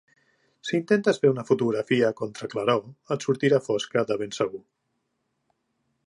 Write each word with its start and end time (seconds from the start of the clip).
Si 0.67 0.77
intentes 0.83 1.19
fer 1.25 1.29
una 1.33 1.43
fotografia 1.49 2.07
a 2.07 2.15
contraclaror 2.21 3.13
et 3.17 3.27
sortirà 3.27 3.59
fosca 3.67 4.05
de 4.13 4.17
ben 4.23 4.33
segur. 4.39 4.63